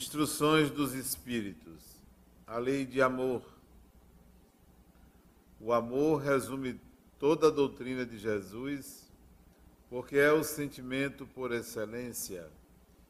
[0.00, 1.84] Instruções dos Espíritos.
[2.46, 3.42] A lei de amor.
[5.60, 6.80] O amor resume
[7.18, 9.12] toda a doutrina de Jesus,
[9.90, 12.50] porque é o sentimento por excelência,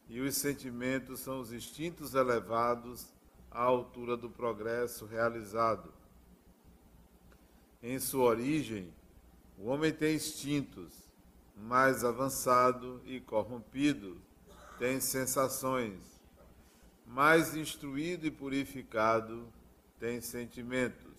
[0.09, 3.07] e os sentimentos são os instintos elevados
[3.53, 5.95] à altura do progresso realizado.
[7.81, 8.93] Em sua origem,
[9.57, 10.93] o homem tem instintos,
[11.57, 14.21] mais avançado e corrompido,
[14.77, 16.10] tem sensações
[17.11, 19.53] mais instruído e purificado,
[19.99, 21.11] tem sentimentos.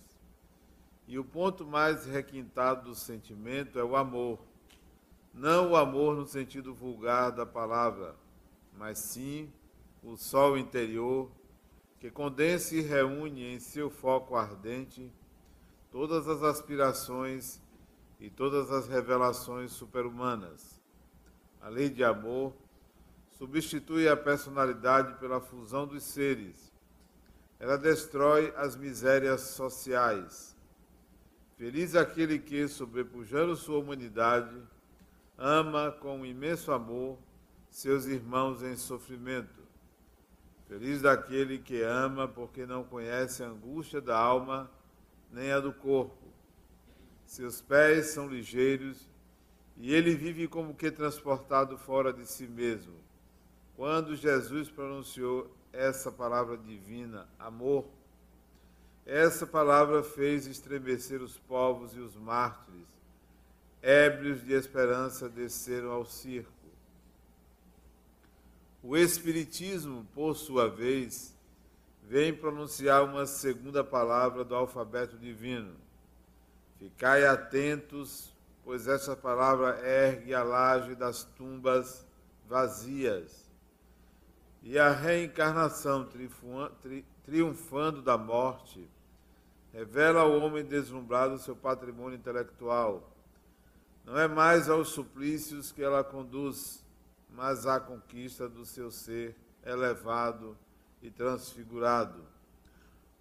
[1.05, 4.39] E o ponto mais requintado do sentimento é o amor.
[5.33, 8.15] Não o amor no sentido vulgar da palavra,
[8.77, 9.51] mas sim
[10.01, 11.29] o sol interior
[11.99, 15.11] que condensa e reúne em seu foco ardente
[15.91, 17.61] todas as aspirações
[18.17, 20.81] e todas as revelações superhumanas.
[21.59, 22.53] A lei de amor
[23.41, 26.71] substitui a personalidade pela fusão dos seres.
[27.59, 30.55] Ela destrói as misérias sociais.
[31.57, 34.55] Feliz aquele que, sobrepujando sua humanidade,
[35.35, 37.17] ama com um imenso amor
[37.67, 39.63] seus irmãos em sofrimento.
[40.67, 44.69] Feliz daquele que ama porque não conhece a angústia da alma
[45.31, 46.31] nem a do corpo.
[47.25, 49.09] Seus pés são ligeiros
[49.77, 53.01] e ele vive como que transportado fora de si mesmo
[53.81, 57.83] quando Jesus pronunciou essa palavra divina, amor,
[59.07, 62.87] essa palavra fez estremecer os povos e os mártires,
[63.81, 66.51] ébrios de esperança desceram ao circo.
[68.83, 71.35] O Espiritismo, por sua vez,
[72.03, 75.73] vem pronunciar uma segunda palavra do alfabeto divino.
[76.77, 78.31] Ficai atentos,
[78.63, 82.05] pois essa palavra ergue a laje das tumbas
[82.47, 83.40] vazias
[84.61, 86.07] e a reencarnação
[87.25, 88.87] triunfando da morte
[89.73, 93.11] revela ao homem deslumbrado seu patrimônio intelectual.
[94.05, 96.85] Não é mais aos suplícios que ela conduz,
[97.29, 99.35] mas à conquista do seu ser
[99.65, 100.57] elevado
[101.01, 102.23] e transfigurado.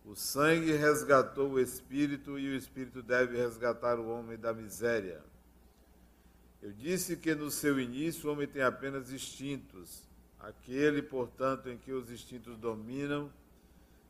[0.04, 5.22] O sangue resgatou o espírito e o espírito deve resgatar o homem da miséria.
[6.60, 10.09] Eu disse que no seu início o homem tem apenas instintos
[10.40, 13.30] Aquele, portanto, em que os instintos dominam,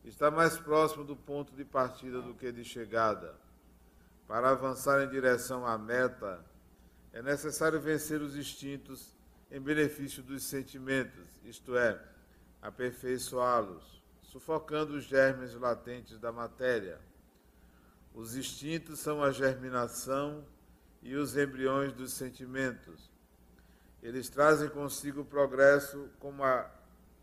[0.05, 3.35] está mais próximo do ponto de partida do que de chegada.
[4.27, 6.45] Para avançar em direção à meta,
[7.13, 9.15] é necessário vencer os instintos
[9.51, 12.01] em benefício dos sentimentos, isto é,
[12.62, 17.01] aperfeiçoá-los, sufocando os germes latentes da matéria.
[18.15, 20.45] Os instintos são a germinação
[21.03, 23.09] e os embriões dos sentimentos.
[24.03, 26.71] Eles trazem consigo o progresso, como a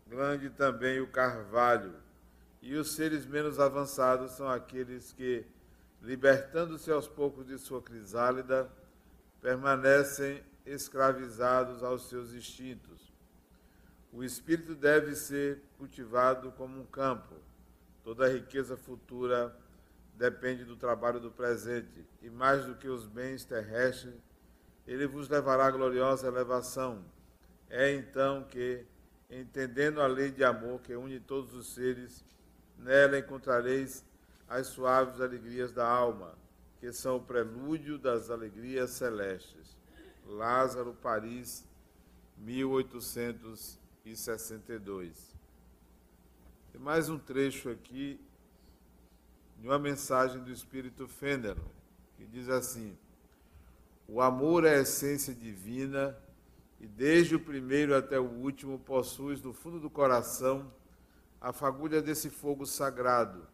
[0.08, 1.94] glande também o carvalho.
[2.62, 5.44] E os seres menos avançados são aqueles que,
[6.00, 8.70] libertando-se aos poucos de sua crisálida,
[9.40, 13.12] permanecem escravizados aos seus instintos.
[14.12, 17.34] O espírito deve ser cultivado como um campo.
[18.02, 19.54] Toda a riqueza futura
[20.14, 24.14] depende do trabalho do presente, e mais do que os bens terrestres,
[24.88, 27.04] ele vos levará à gloriosa elevação.
[27.68, 28.86] É então que,
[29.28, 32.24] entendendo a lei de amor que une todos os seres,
[32.78, 34.02] nela encontrareis
[34.48, 36.34] as suaves alegrias da alma,
[36.80, 39.76] que são o prelúdio das alegrias celestes.
[40.24, 41.68] Lázaro, Paris,
[42.38, 45.36] 1862.
[46.72, 48.18] Tem mais um trecho aqui
[49.58, 51.62] de uma mensagem do Espírito Fênero,
[52.16, 52.96] que diz assim:
[54.10, 56.16] o amor é a essência divina
[56.80, 60.72] e desde o primeiro até o último possuis no fundo do coração
[61.38, 63.46] a fagulha desse fogo sagrado.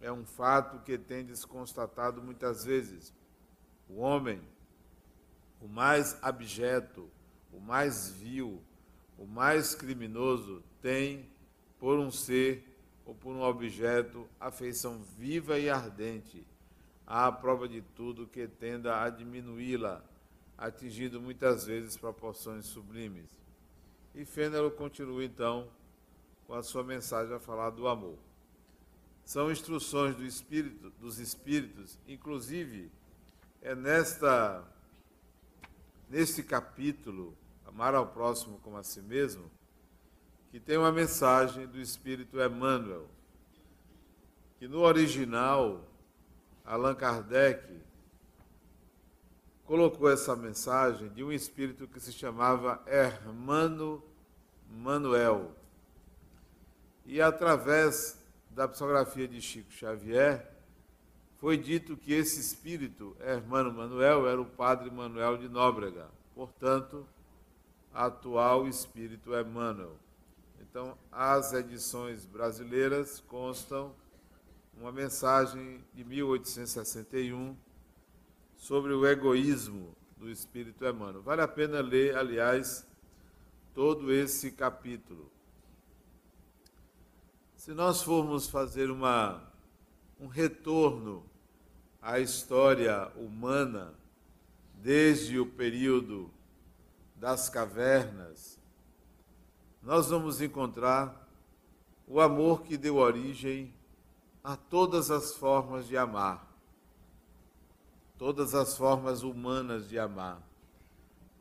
[0.00, 3.12] É um fato que tendes constatado muitas vezes.
[3.88, 4.40] O homem,
[5.60, 7.10] o mais abjeto,
[7.52, 8.62] o mais vil,
[9.18, 11.28] o mais criminoso, tem,
[11.76, 12.64] por um ser
[13.04, 16.46] ou por um objeto, afeição viva e ardente
[17.10, 20.04] à prova de tudo que tenda a diminuí-la,
[20.58, 23.30] atingindo muitas vezes proporções sublimes.
[24.14, 25.70] E Fênelo continua então
[26.46, 28.18] com a sua mensagem a falar do amor.
[29.24, 32.92] São instruções do espírito, dos espíritos, inclusive
[33.62, 34.62] é nesta
[36.10, 37.34] neste capítulo,
[37.66, 39.50] amar ao próximo como a si mesmo,
[40.50, 43.08] que tem uma mensagem do espírito Emmanuel,
[44.58, 45.86] que no original
[46.68, 47.64] Allan Kardec
[49.64, 54.04] colocou essa mensagem de um espírito que se chamava Hermano
[54.70, 55.52] Manuel.
[57.06, 60.46] E através da psicografia de Chico Xavier,
[61.38, 66.08] foi dito que esse espírito, Hermano Manuel, era o padre Manuel de Nóbrega.
[66.34, 67.08] Portanto,
[67.94, 69.96] atual espírito Emmanuel.
[70.60, 73.94] Então, as edições brasileiras constam
[74.80, 77.56] uma mensagem de 1861
[78.56, 81.20] sobre o egoísmo do espírito Emmanuel.
[81.20, 82.86] Vale a pena ler, aliás,
[83.74, 85.30] todo esse capítulo.
[87.56, 89.42] Se nós formos fazer uma,
[90.20, 91.24] um retorno
[92.00, 93.94] à história humana,
[94.74, 96.30] desde o período
[97.16, 98.60] das cavernas,
[99.82, 101.28] nós vamos encontrar
[102.06, 103.74] o amor que deu origem
[104.42, 106.46] a todas as formas de amar,
[108.16, 110.42] todas as formas humanas de amar.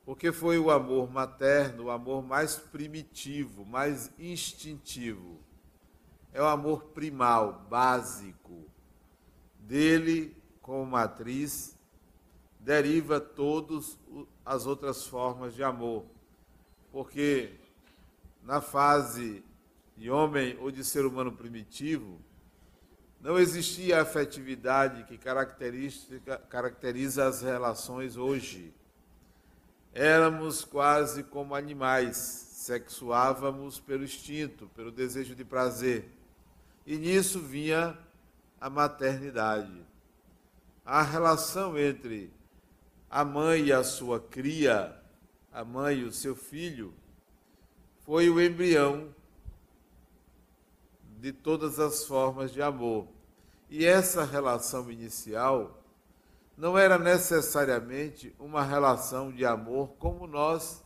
[0.05, 5.37] Porque foi o amor materno, o amor mais primitivo, mais instintivo.
[6.31, 8.63] É o amor primal, básico.
[9.59, 11.77] Dele, como matriz,
[12.57, 13.99] deriva todas
[14.45, 16.05] as outras formas de amor.
[16.91, 17.59] Porque
[18.43, 19.43] na fase
[19.97, 22.21] de homem ou de ser humano primitivo,
[23.19, 28.73] não existia a afetividade que caracteriza as relações hoje.
[29.93, 36.05] Éramos quase como animais, sexuávamos pelo instinto, pelo desejo de prazer.
[36.85, 37.97] E nisso vinha
[38.61, 39.85] a maternidade.
[40.85, 42.31] A relação entre
[43.09, 44.95] a mãe e a sua cria,
[45.51, 46.93] a mãe e o seu filho,
[48.05, 49.13] foi o embrião
[51.17, 53.07] de todas as formas de amor.
[53.69, 55.83] E essa relação inicial
[56.57, 60.83] não era necessariamente uma relação de amor como nós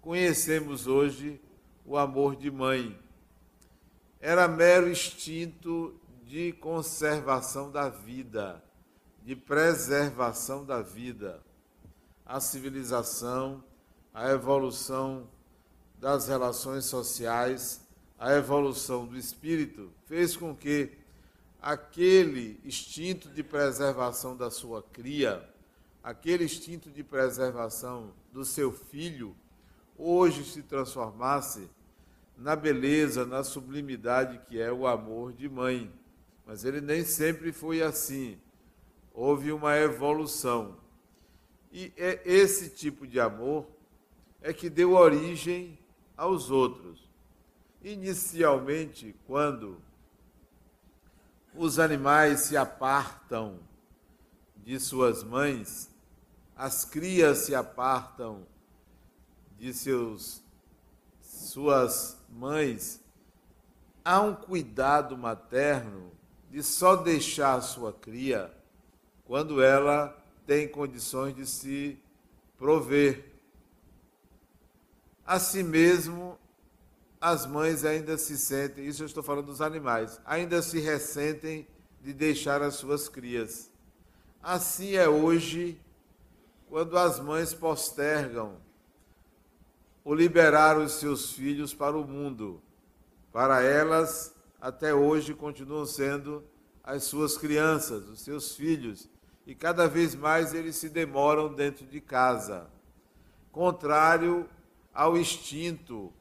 [0.00, 1.40] conhecemos hoje
[1.86, 2.98] o amor de mãe.
[4.20, 8.62] Era mero instinto de conservação da vida
[9.22, 11.40] de preservação da vida.
[12.24, 13.62] A civilização,
[14.12, 15.28] a evolução
[15.98, 17.79] das relações sociais,
[18.20, 20.92] a evolução do espírito fez com que
[21.60, 25.42] aquele instinto de preservação da sua cria,
[26.02, 29.34] aquele instinto de preservação do seu filho,
[29.96, 31.68] hoje se transformasse
[32.36, 35.90] na beleza, na sublimidade que é o amor de mãe.
[36.46, 38.38] Mas ele nem sempre foi assim
[39.12, 40.78] houve uma evolução.
[41.72, 43.66] E é esse tipo de amor
[44.40, 45.78] é que deu origem
[46.16, 47.09] aos outros.
[47.82, 49.80] Inicialmente, quando
[51.54, 53.58] os animais se apartam
[54.56, 55.90] de suas mães,
[56.56, 58.46] as crias se apartam
[59.58, 60.42] de seus
[61.20, 63.00] suas mães,
[64.04, 66.12] há um cuidado materno
[66.50, 68.52] de só deixar a sua cria
[69.24, 70.16] quando ela
[70.46, 71.98] tem condições de se
[72.58, 73.32] prover.
[75.24, 76.38] Assim mesmo,
[77.20, 81.68] as mães ainda se sentem, isso eu estou falando dos animais, ainda se ressentem
[82.00, 83.70] de deixar as suas crias.
[84.42, 85.78] Assim é hoje,
[86.68, 88.56] quando as mães postergam
[90.02, 92.62] o liberar os seus filhos para o mundo.
[93.30, 96.42] Para elas, até hoje, continuam sendo
[96.82, 99.10] as suas crianças, os seus filhos,
[99.46, 102.66] e cada vez mais eles se demoram dentro de casa,
[103.52, 104.48] contrário
[104.92, 106.12] ao instinto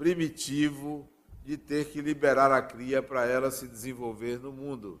[0.00, 1.06] primitivo
[1.44, 4.98] de ter que liberar a cria para ela se desenvolver no mundo.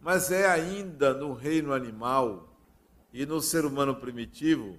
[0.00, 2.48] Mas é ainda no reino animal
[3.12, 4.78] e no ser humano primitivo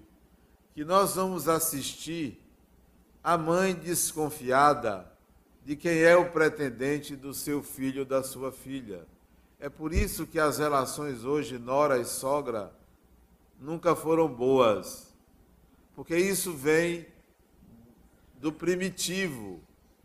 [0.73, 2.41] que nós vamos assistir
[3.23, 5.11] a mãe desconfiada
[5.63, 9.05] de quem é o pretendente do seu filho ou da sua filha
[9.59, 12.71] é por isso que as relações hoje, nora e sogra,
[13.59, 15.13] nunca foram boas.
[15.95, 17.07] Porque isso vem
[18.37, 19.61] do primitivo,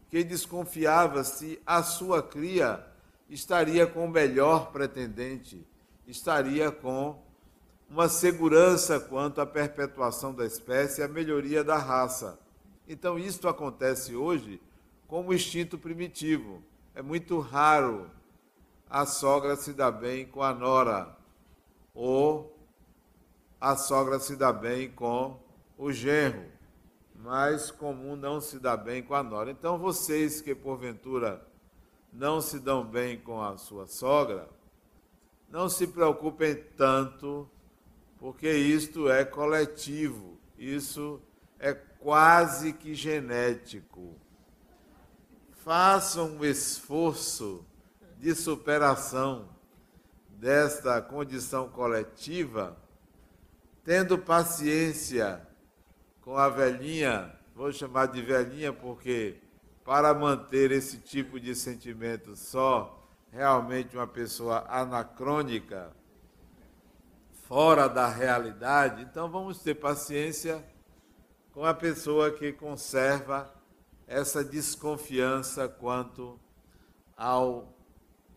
[0.08, 2.84] que desconfiava se a sua cria
[3.28, 5.66] estaria com o melhor pretendente,
[6.06, 7.18] estaria com
[7.88, 12.38] uma segurança quanto à perpetuação da espécie e à melhoria da raça.
[12.88, 14.60] Então, isto acontece hoje
[15.06, 16.62] como instinto primitivo.
[16.94, 18.10] É muito raro
[18.88, 21.16] a sogra se dá bem com a nora,
[21.94, 22.54] ou
[23.58, 25.40] a sogra se dá bem com
[25.78, 26.51] o genro,
[27.22, 29.50] mas comum não se dá bem com a nora.
[29.50, 31.40] Então vocês que porventura
[32.12, 34.48] não se dão bem com a sua sogra,
[35.48, 37.48] não se preocupem tanto,
[38.18, 41.20] porque isto é coletivo, isso
[41.58, 44.16] é quase que genético.
[45.64, 47.64] façam um esforço
[48.18, 49.48] de superação
[50.28, 52.76] desta condição coletiva,
[53.84, 55.46] tendo paciência
[56.22, 59.36] com a velhinha, vou chamar de velhinha porque
[59.84, 65.90] para manter esse tipo de sentimento só realmente uma pessoa anacrônica,
[67.48, 70.64] fora da realidade, então vamos ter paciência
[71.52, 73.52] com a pessoa que conserva
[74.06, 76.38] essa desconfiança quanto
[77.16, 77.74] ao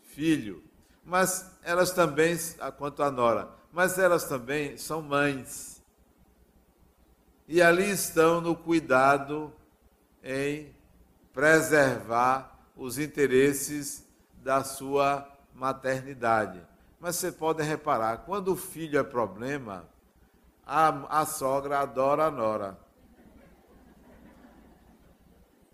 [0.02, 0.64] filho.
[1.04, 2.36] Mas elas também,
[2.78, 5.75] quanto a nora, mas elas também são mães.
[7.48, 9.54] E ali estão no cuidado
[10.24, 10.74] em
[11.32, 14.06] preservar os interesses
[14.38, 16.62] da sua maternidade.
[17.00, 19.88] Mas você pode reparar, quando o filho é problema,
[20.66, 22.80] a, a sogra adora a nora.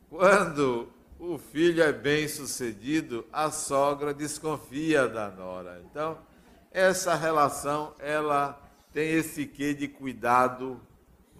[0.09, 5.81] Quando o filho é bem sucedido, a sogra desconfia da nora.
[5.85, 6.17] Então,
[6.69, 8.61] essa relação, ela
[8.91, 10.81] tem esse quê de cuidado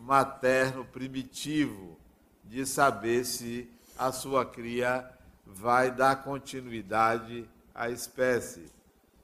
[0.01, 1.97] materno primitivo,
[2.43, 5.09] de saber se a sua cria
[5.45, 8.65] vai dar continuidade à espécie.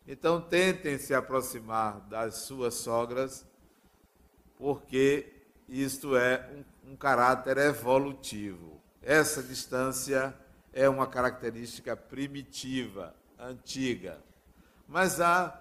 [0.07, 3.45] Então, tentem se aproximar das suas sogras,
[4.57, 5.33] porque
[5.67, 6.47] isto é
[6.85, 8.79] um, um caráter evolutivo.
[9.01, 10.33] Essa distância
[10.71, 14.19] é uma característica primitiva, antiga.
[14.87, 15.59] Mas há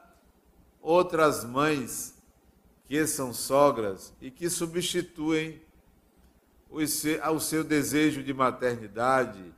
[0.81, 2.16] outras mães
[2.87, 5.61] que são sogras e que substituem
[6.71, 9.53] o seu, seu desejo de maternidade,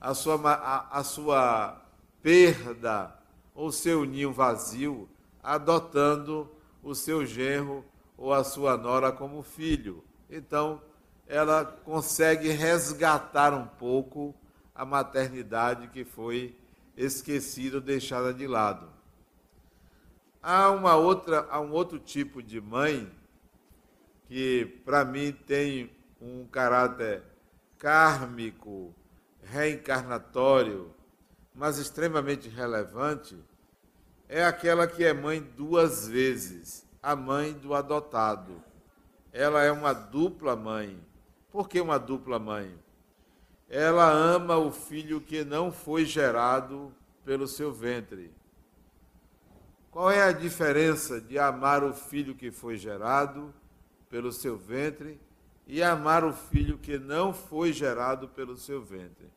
[0.00, 1.80] a sua, a, a sua
[2.22, 3.16] perda
[3.54, 5.08] ou seu ninho vazio,
[5.42, 6.50] adotando
[6.82, 7.84] o seu genro
[8.16, 10.02] ou a sua nora como filho.
[10.30, 10.80] Então,
[11.26, 14.34] ela consegue resgatar um pouco
[14.74, 16.56] a maternidade que foi
[16.96, 18.88] esquecida ou deixada de lado.
[20.42, 23.10] Há uma outra, há um outro tipo de mãe
[24.26, 27.22] que para mim tem um caráter
[27.78, 28.94] kármico,
[29.42, 30.92] reencarnatório,
[31.54, 33.36] mas extremamente relevante,
[34.28, 38.62] é aquela que é mãe duas vezes, a mãe do adotado.
[39.32, 40.98] Ela é uma dupla mãe
[41.52, 42.74] por que uma dupla mãe?
[43.68, 46.90] Ela ama o filho que não foi gerado
[47.26, 48.32] pelo seu ventre.
[49.92, 53.54] Qual é a diferença de amar o filho que foi gerado
[54.10, 55.20] pelo seu ventre
[55.66, 59.30] e amar o filho que não foi gerado pelo seu ventre?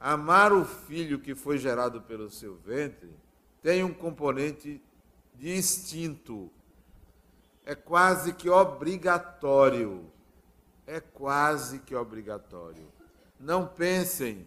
[0.00, 3.10] Amar o filho que foi gerado pelo seu ventre
[3.62, 4.82] tem um componente
[5.36, 6.50] de instinto.
[7.64, 10.10] É quase que obrigatório
[10.88, 12.88] é quase que obrigatório.
[13.38, 14.46] Não pensem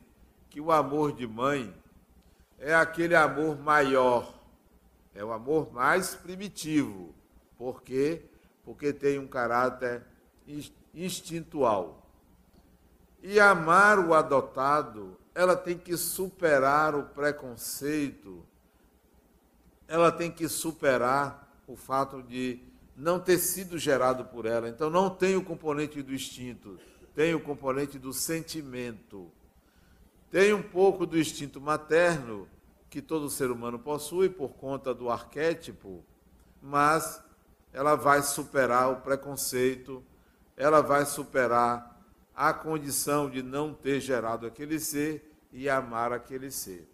[0.49, 1.71] que o amor de mãe
[2.57, 4.33] é aquele amor maior,
[5.13, 7.13] é o amor mais primitivo.
[7.57, 8.23] Por quê?
[8.63, 10.03] Porque tem um caráter
[10.93, 12.09] instintual.
[13.21, 18.45] E amar o adotado, ela tem que superar o preconceito,
[19.87, 22.59] ela tem que superar o fato de
[22.95, 24.69] não ter sido gerado por ela.
[24.69, 26.79] Então não tem o componente do instinto,
[27.13, 29.31] tem o componente do sentimento.
[30.31, 32.47] Tem um pouco do instinto materno
[32.91, 36.03] que todo ser humano possui por conta do arquétipo,
[36.61, 37.23] mas
[37.71, 40.03] ela vai superar o preconceito,
[40.57, 41.97] ela vai superar
[42.35, 46.85] a condição de não ter gerado aquele ser e amar aquele ser.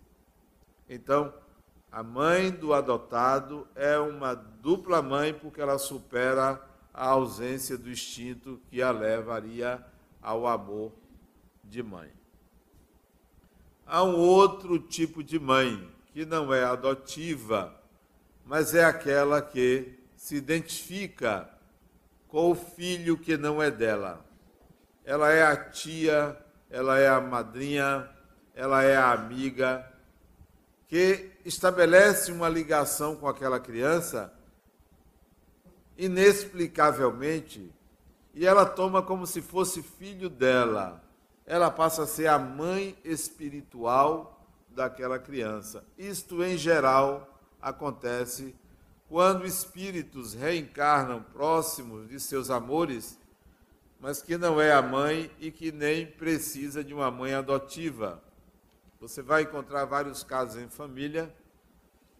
[0.88, 1.34] Então,
[1.92, 6.62] a mãe do adotado é uma dupla mãe porque ela supera
[6.94, 9.84] a ausência do instinto que a levaria
[10.22, 10.92] ao amor
[11.63, 12.16] de mãe.
[13.89, 17.74] Há um outro tipo de mãe que não é adotiva,
[18.46, 21.50] mas é aquela que se identifica
[22.27, 24.25] com o filho que não é dela.
[25.06, 26.38] Ela é a tia,
[26.70, 28.10] ela é a madrinha,
[28.53, 29.89] ela é a amiga,
[30.89, 34.34] que estabelece uma ligação com aquela criança
[35.98, 37.72] inexplicavelmente
[38.34, 41.07] e ela toma como se fosse filho dela.
[41.48, 45.84] Ela passa a ser a mãe espiritual daquela criança.
[45.98, 48.54] Isto, em geral, acontece
[49.08, 53.18] quando espíritos reencarnam próximos de seus amores,
[53.98, 58.22] mas que não é a mãe e que nem precisa de uma mãe adotiva.
[59.00, 61.34] Você vai encontrar vários casos em família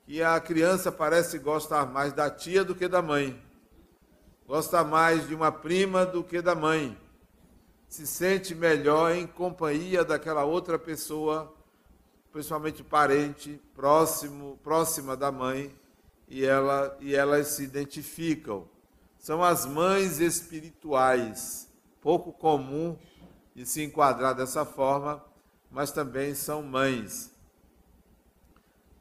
[0.06, 3.38] que a criança parece gostar mais da tia do que da mãe.
[4.48, 6.98] Gosta mais de uma prima do que da mãe.
[7.88, 11.54] Se sente melhor em companhia daquela outra pessoa,
[12.32, 15.74] principalmente parente, próximo, próxima da mãe,
[16.28, 18.68] e, ela, e elas se identificam.
[19.18, 21.68] São as mães espirituais,
[22.02, 22.98] pouco comum
[23.56, 25.24] de se enquadrar dessa forma,
[25.72, 27.34] mas também são mães.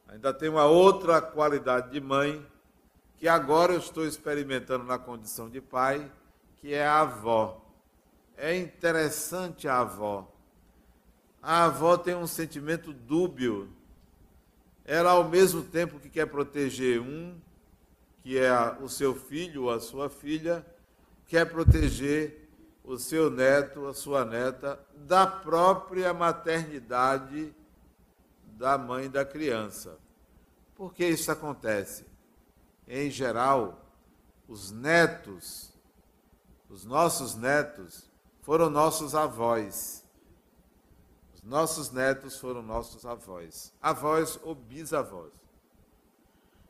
[0.08, 2.44] Ainda tem uma outra qualidade de mãe,
[3.18, 6.10] que agora eu estou experimentando na condição de pai,
[6.56, 7.65] que é a avó.
[8.36, 10.30] É interessante a avó.
[11.42, 13.70] A avó tem um sentimento dúbio.
[14.84, 17.34] Ela, ao mesmo tempo que quer proteger um,
[18.22, 20.64] que é o seu filho ou a sua filha,
[21.26, 22.48] quer proteger
[22.84, 27.54] o seu neto, a sua neta, da própria maternidade
[28.44, 29.98] da mãe da criança.
[30.74, 32.04] Por que isso acontece?
[32.86, 33.84] Em geral,
[34.48, 35.72] os netos,
[36.68, 38.10] os nossos netos,
[38.46, 40.06] foram nossos avós.
[41.34, 43.74] Os nossos netos foram nossos avós.
[43.82, 45.32] Avós ou bisavós.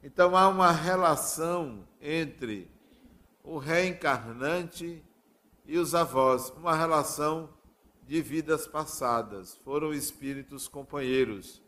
[0.02, 2.70] Então há uma relação entre
[3.44, 5.04] o reencarnante
[5.66, 7.50] e os avós, uma relação
[8.06, 9.54] de vidas passadas.
[9.62, 11.60] Foram espíritos companheiros.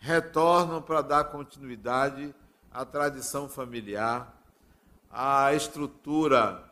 [0.00, 2.34] Retornam para dar continuidade
[2.72, 4.36] à tradição familiar,
[5.08, 6.67] à estrutura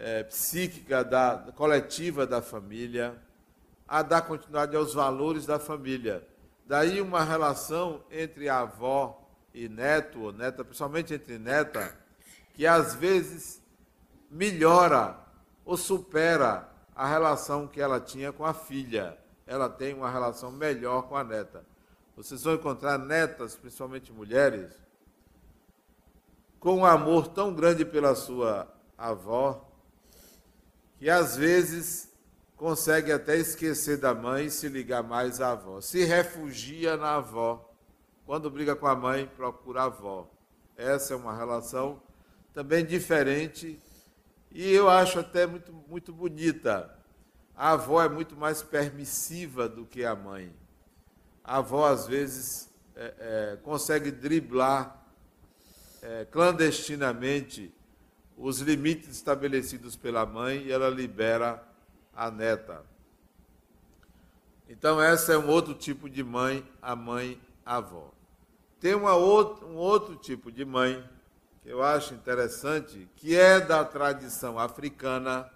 [0.00, 3.20] é, psíquica da, coletiva da família,
[3.86, 6.26] a dar continuidade aos valores da família.
[6.64, 11.94] Daí uma relação entre avó e neto, ou neta, principalmente entre neta,
[12.54, 13.62] que às vezes
[14.30, 15.18] melhora
[15.64, 19.18] ou supera a relação que ela tinha com a filha.
[19.46, 21.64] Ela tem uma relação melhor com a neta.
[22.16, 24.72] Vocês vão encontrar netas, principalmente mulheres,
[26.58, 29.69] com um amor tão grande pela sua avó,
[31.00, 32.12] que às vezes
[32.58, 35.80] consegue até esquecer da mãe e se ligar mais à avó.
[35.80, 37.72] Se refugia na avó.
[38.26, 40.30] Quando briga com a mãe, procura a avó.
[40.76, 42.02] Essa é uma relação
[42.52, 43.80] também diferente
[44.52, 46.94] e eu acho até muito, muito bonita.
[47.56, 50.54] A avó é muito mais permissiva do que a mãe.
[51.42, 55.02] A avó, às vezes, é, é, consegue driblar
[56.02, 57.72] é, clandestinamente
[58.40, 61.62] os limites estabelecidos pela mãe e ela libera
[62.16, 62.82] a neta.
[64.66, 68.10] Então, essa é um outro tipo de mãe, a mãe avó.
[68.80, 71.06] Tem uma outra, um outro tipo de mãe
[71.62, 75.50] que eu acho interessante, que é da tradição africana,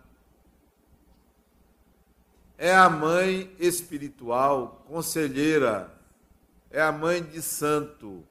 [2.58, 5.90] é a mãe espiritual, conselheira,
[6.70, 8.22] é a mãe de santo,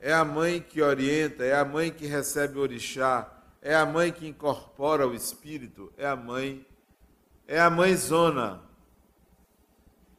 [0.00, 3.34] é a mãe que orienta, é a mãe que recebe orixá,
[3.64, 6.64] é a mãe que incorpora o espírito, é a mãe,
[7.48, 8.62] é a mãe zona.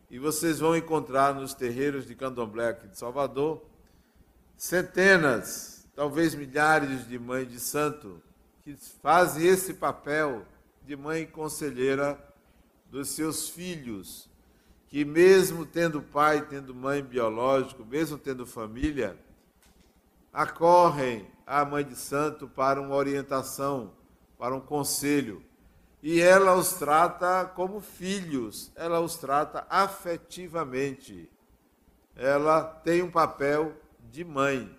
[0.09, 3.63] E vocês vão encontrar nos terreiros de Candomblé aqui de Salvador
[4.57, 8.19] centenas, talvez milhares de mães de santo
[8.61, 10.43] que fazem esse papel
[10.83, 12.17] de mãe conselheira
[12.89, 14.27] dos seus filhos,
[14.87, 19.15] que mesmo tendo pai, tendo mãe biológico, mesmo tendo família,
[20.33, 23.93] acorrem à mãe de santo para uma orientação,
[24.37, 25.43] para um conselho.
[26.01, 31.29] E ela os trata como filhos, ela os trata afetivamente.
[32.15, 33.73] Ela tem um papel
[34.11, 34.77] de mãe.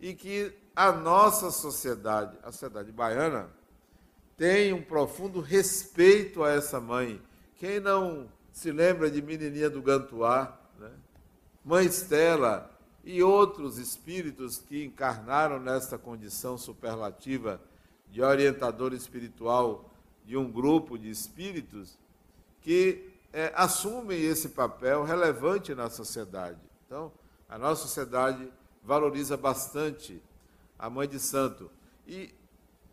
[0.00, 3.48] E que a nossa sociedade, a sociedade baiana,
[4.36, 7.22] tem um profundo respeito a essa mãe.
[7.56, 10.90] Quem não se lembra de Menininha do Gantuá, né?
[11.64, 12.70] Mãe Estela,
[13.06, 17.60] e outros espíritos que encarnaram nesta condição superlativa
[18.10, 19.88] de orientador espiritual
[20.24, 21.96] de um grupo de espíritos
[22.60, 26.58] que é, assumem esse papel relevante na sociedade.
[26.84, 27.12] Então,
[27.48, 30.20] a nossa sociedade valoriza bastante
[30.76, 31.70] a Mãe de Santo.
[32.08, 32.34] E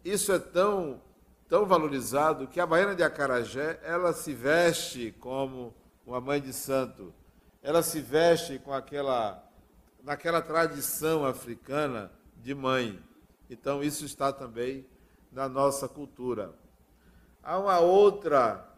[0.05, 1.01] isso é tão,
[1.49, 5.73] tão valorizado que a Baiana de Acarajé, ela se veste como
[6.05, 7.11] uma Mãe de Santo.
[7.63, 9.43] Ela se veste com aquela
[10.03, 13.01] naquela tradição africana de mãe.
[13.49, 14.85] Então, isso está também
[15.31, 16.53] na nossa cultura.
[17.41, 18.69] Há uma outra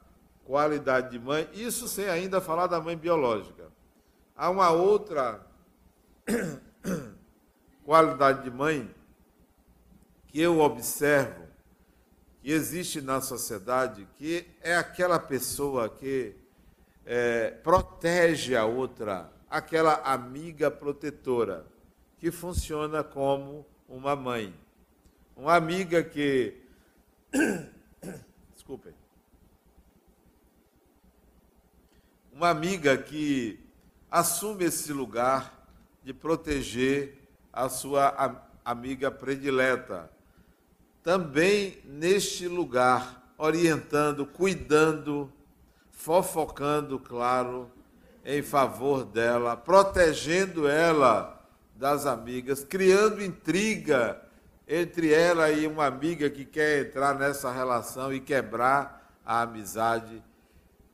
[0.46, 3.72] qualidade de mãe, isso sem ainda falar da mãe biológica.
[4.36, 5.46] Há uma outra
[7.84, 8.94] qualidade de mãe
[10.28, 11.46] que eu observo
[12.42, 16.36] que existe na sociedade, que é aquela pessoa que
[17.06, 21.66] é, protege a outra aquela amiga protetora,
[22.18, 24.54] que funciona como uma mãe.
[25.36, 26.62] Uma amiga que.
[28.54, 28.94] Desculpem.
[32.36, 33.58] uma amiga que
[34.12, 35.70] assume esse lugar
[36.04, 37.18] de proteger
[37.52, 40.12] a sua amiga predileta.
[41.02, 45.32] Também neste lugar, orientando, cuidando,
[45.92, 47.72] fofocando, claro,
[48.26, 51.40] em favor dela, protegendo ela
[51.76, 54.20] das amigas, criando intriga
[54.68, 60.24] entre ela e uma amiga que quer entrar nessa relação e quebrar a amizade.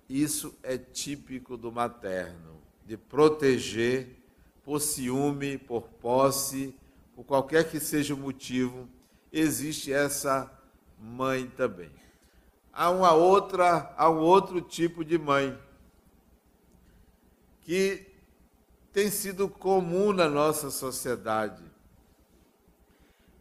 [0.10, 4.18] Isso é típico do materno, de proteger
[4.62, 6.76] por ciúme, por posse,
[7.16, 8.90] por qualquer que seja o motivo,
[9.32, 10.52] existe essa
[11.00, 11.92] mãe também.
[12.74, 15.58] Há uma outra, há um outro tipo de mãe
[17.62, 18.08] que
[18.92, 21.64] tem sido comum na nossa sociedade.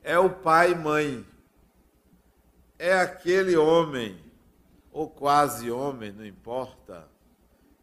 [0.02, 1.26] É o pai e mãe.
[2.78, 4.18] É aquele homem,
[4.90, 7.06] ou quase homem, não importa,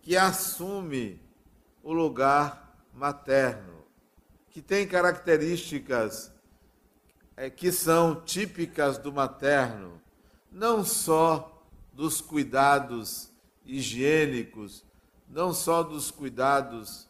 [0.01, 1.21] que assume
[1.83, 3.83] o lugar materno,
[4.49, 6.31] que tem características
[7.35, 10.01] é, que são típicas do materno,
[10.51, 13.29] não só dos cuidados
[13.63, 14.83] higiênicos,
[15.27, 17.07] não só dos cuidados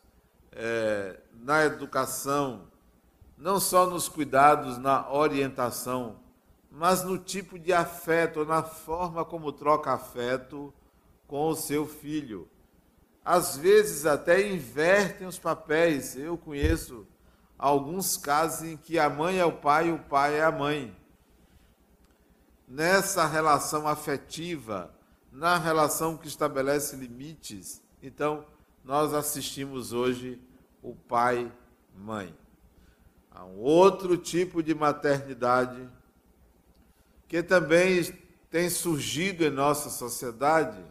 [0.51, 2.67] é, na educação,
[3.37, 6.19] não só nos cuidados na orientação,
[6.69, 10.73] mas no tipo de afeto, na forma como troca afeto
[11.27, 12.49] com o seu filho
[13.27, 16.15] às vezes até invertem os papéis.
[16.15, 17.05] Eu conheço
[17.59, 20.95] alguns casos em que a mãe é o pai e o pai é a mãe.
[22.65, 24.95] Nessa relação afetiva,
[25.29, 28.45] na relação que estabelece limites, então
[28.83, 30.41] nós assistimos hoje
[30.81, 32.33] o pai-mãe.
[33.29, 35.87] Há um outro tipo de maternidade
[37.27, 38.01] que também
[38.49, 40.81] tem surgido em nossa sociedade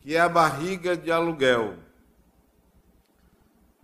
[0.00, 1.76] que é a barriga de aluguel.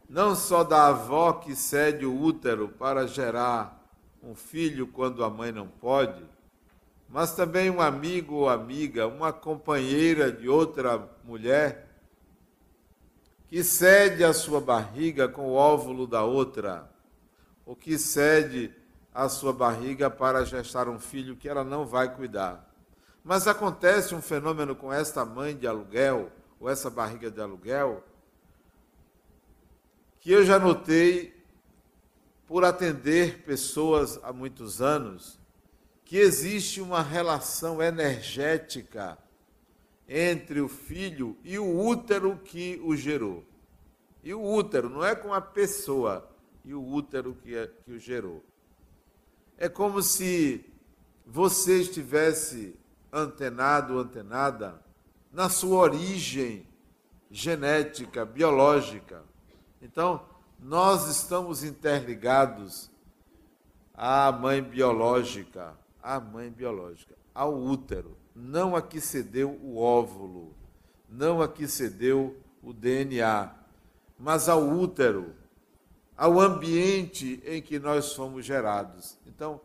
[0.08, 3.80] Não só da avó que cede o útero para gerar
[4.22, 6.22] um filho quando a mãe não pode,
[7.08, 11.89] mas também um amigo ou amiga, uma companheira de outra mulher,
[13.50, 16.88] que cede a sua barriga com o óvulo da outra,
[17.66, 18.72] ou que cede
[19.12, 22.72] a sua barriga para gestar um filho que ela não vai cuidar.
[23.24, 28.04] Mas acontece um fenômeno com esta mãe de aluguel, ou essa barriga de aluguel,
[30.20, 31.34] que eu já notei
[32.46, 35.40] por atender pessoas há muitos anos,
[36.04, 39.18] que existe uma relação energética
[40.12, 43.44] entre o filho e o útero que o gerou.
[44.24, 46.28] E o útero não é com a pessoa,
[46.64, 48.44] e o útero que, é, que o gerou.
[49.56, 50.66] É como se
[51.24, 52.74] você estivesse
[53.12, 54.82] antenado, antenada,
[55.32, 56.66] na sua origem
[57.30, 59.22] genética, biológica.
[59.80, 60.26] Então,
[60.58, 62.90] nós estamos interligados
[63.94, 70.54] à mãe biológica, à mãe biológica, ao útero, não a que cedeu o óvulo,
[71.08, 73.52] não a que cedeu o DNA,
[74.18, 75.34] mas ao útero,
[76.16, 79.16] ao ambiente em que nós fomos gerados.
[79.26, 79.60] Então,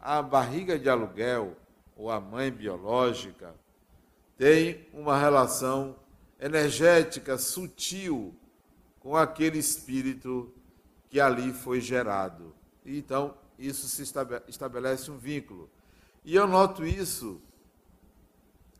[0.00, 1.56] a barriga de aluguel,
[1.96, 3.54] ou a mãe biológica,
[4.36, 5.96] tem uma relação
[6.38, 8.34] energética sutil
[9.00, 10.52] com aquele espírito
[11.08, 12.54] que ali foi gerado.
[12.84, 14.02] Então, isso se
[14.46, 15.70] estabelece um vínculo.
[16.24, 17.40] E eu noto isso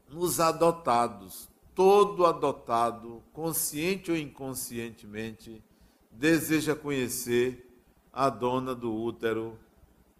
[0.08, 1.48] nos adotados.
[1.74, 5.62] Todo adotado, consciente ou inconscientemente,
[6.10, 7.70] deseja conhecer
[8.12, 9.58] a dona do útero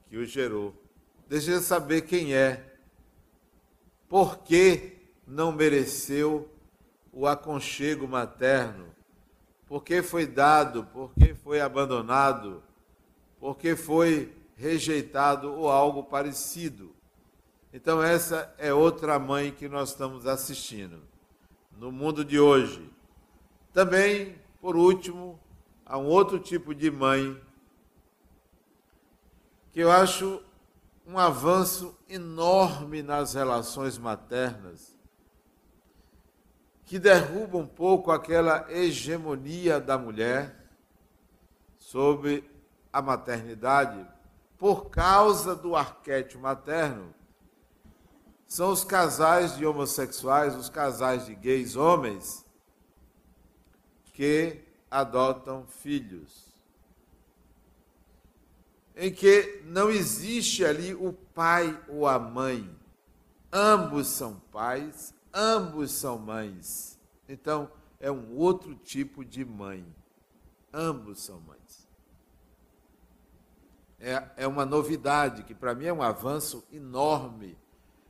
[0.09, 0.75] que o gerou.
[1.29, 2.77] Deseja saber quem é,
[4.09, 6.49] por que não mereceu
[7.11, 8.95] o aconchego materno?
[9.67, 10.85] Por que foi dado?
[10.85, 12.63] Por que foi abandonado?
[13.41, 16.96] Por que foi rejeitado ou algo parecido?
[17.77, 21.03] Então, essa é outra mãe que nós estamos assistindo
[21.77, 22.91] no mundo de hoje.
[23.71, 25.39] Também, por último,
[25.85, 27.39] há um outro tipo de mãe
[29.73, 30.43] que eu acho
[31.07, 34.97] um avanço enorme nas relações maternas,
[36.87, 40.65] que derruba um pouco aquela hegemonia da mulher
[41.77, 42.51] sobre
[42.91, 44.09] a maternidade
[44.57, 47.15] por causa do arquétipo materno.
[48.47, 52.45] São os casais de homossexuais, os casais de gays homens,
[54.13, 56.47] que adotam filhos
[58.97, 62.75] em que não existe ali o pai ou a mãe.
[63.53, 66.99] Ambos são pais, ambos são mães.
[67.29, 69.87] Então, é um outro tipo de mãe.
[70.73, 71.87] Ambos são mães.
[74.01, 77.57] É, é uma novidade que para mim é um avanço enorme,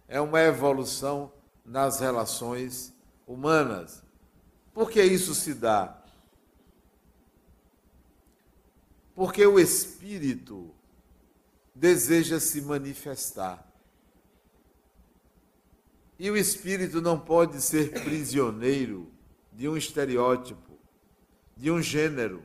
[0.09, 1.33] é uma evolução
[1.64, 2.95] nas relações
[3.27, 4.03] humanas.
[4.73, 6.03] Por que isso se dá?
[9.14, 10.75] Porque o espírito
[11.75, 13.66] deseja se manifestar.
[16.19, 19.11] E o espírito não pode ser prisioneiro
[19.53, 20.79] de um estereótipo,
[21.57, 22.42] de um gênero.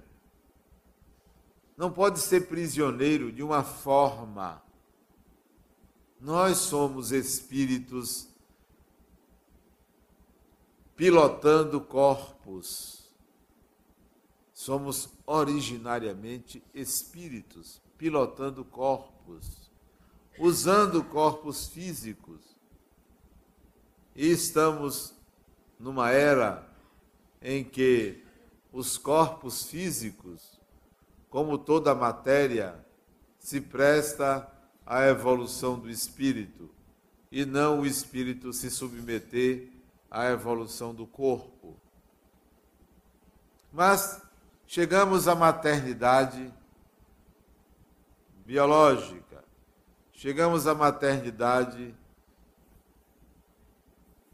[1.78, 4.62] Não pode ser prisioneiro de uma forma.
[6.22, 8.28] Nós somos espíritos
[10.96, 13.10] pilotando corpos.
[14.54, 19.72] Somos originariamente espíritos pilotando corpos,
[20.38, 22.40] usando corpos físicos.
[24.16, 25.16] E estamos
[25.80, 26.70] numa era
[27.42, 28.24] em que
[28.72, 30.62] os corpos físicos,
[31.32, 32.86] como toda a matéria,
[33.40, 36.70] se presta à evolução do espírito
[37.32, 39.70] e não o espírito se submeter
[40.10, 41.78] à evolução do corpo.
[43.72, 44.22] Mas
[44.68, 46.54] chegamos à maternidade
[48.46, 49.44] biológica,
[50.12, 51.96] chegamos à maternidade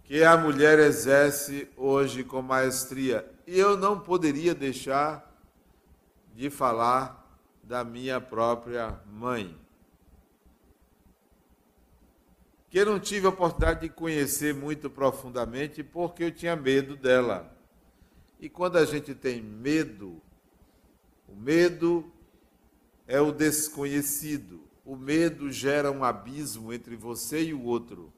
[0.03, 3.29] que a mulher exerce hoje com maestria.
[3.45, 5.23] E eu não poderia deixar
[6.33, 7.27] de falar
[7.61, 9.66] da minha própria mãe.
[12.77, 17.51] Que eu não tive a oportunidade de conhecer muito profundamente porque eu tinha medo dela.
[18.39, 20.21] E quando a gente tem medo,
[21.27, 22.05] o medo
[23.07, 24.61] é o desconhecido.
[24.85, 28.13] O medo gera um abismo entre você e o outro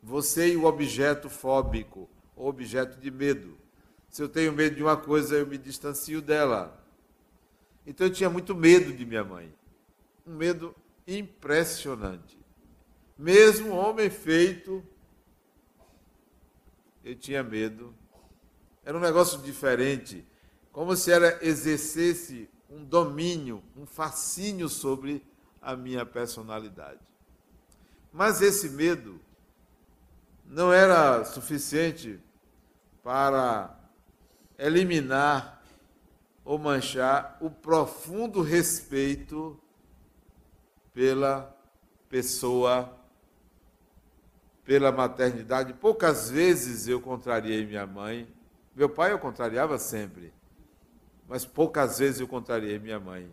[0.00, 3.58] você e o objeto fóbico, o objeto de medo.
[4.08, 6.80] Se eu tenho medo de uma coisa, eu me distancio dela.
[7.84, 9.52] Então eu tinha muito medo de minha mãe.
[10.24, 10.72] Um medo
[11.04, 12.43] impressionante.
[13.16, 14.84] Mesmo homem feito,
[17.04, 17.94] eu tinha medo.
[18.84, 20.26] Era um negócio diferente.
[20.72, 25.24] Como se ela exercesse um domínio, um fascínio sobre
[25.62, 27.00] a minha personalidade.
[28.12, 29.20] Mas esse medo
[30.44, 32.20] não era suficiente
[33.02, 33.78] para
[34.58, 35.62] eliminar
[36.44, 39.58] ou manchar o profundo respeito
[40.92, 41.56] pela
[42.08, 42.96] pessoa,
[44.64, 45.72] pela maternidade.
[45.74, 48.26] Poucas vezes eu contrariei minha mãe.
[48.74, 50.32] Meu pai eu contrariava sempre,
[51.28, 53.30] mas poucas vezes eu contrariei minha mãe.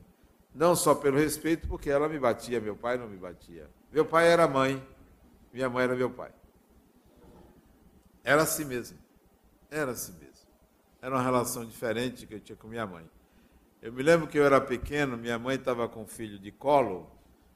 [0.53, 3.67] Não só pelo respeito, porque ela me batia, meu pai não me batia.
[3.91, 4.85] Meu pai era mãe,
[5.51, 6.31] minha mãe era meu pai.
[8.23, 8.99] Era assim mesmo.
[9.69, 10.47] Era assim mesmo.
[11.01, 13.09] Era uma relação diferente que eu tinha com minha mãe.
[13.81, 17.09] Eu me lembro que eu era pequeno, minha mãe estava com um filho de colo,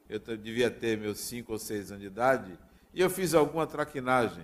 [0.09, 2.57] eu devia ter meus cinco ou seis anos de idade,
[2.95, 4.43] e eu fiz alguma traquinagem,